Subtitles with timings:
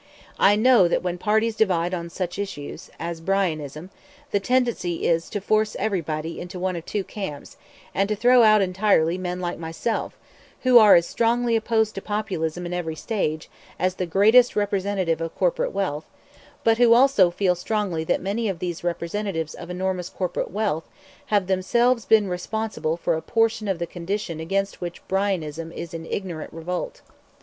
[0.49, 3.91] I know that when parties divide on such issues [as Bryanism]
[4.31, 7.55] the tendency is to force everybody into one of two camps,
[7.93, 10.17] and to throw out entirely men like myself,
[10.63, 15.35] who are as strongly opposed to Populism in every stage as the greatest representative of
[15.35, 16.05] corporate wealth,
[16.63, 20.85] but who also feel strongly that many of these representatives of enormous corporate wealth
[21.27, 26.07] have themselves been responsible for a portion of the conditions against which Bryanism is in
[26.07, 27.01] ignorant revolt.